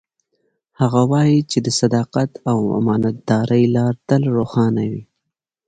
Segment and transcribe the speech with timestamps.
[0.79, 5.03] هغه وایي چې د صداقت او امانتدارۍ لار تل روښانه وي